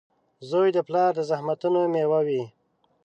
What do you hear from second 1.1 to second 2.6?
د زحمتونو مېوه وي.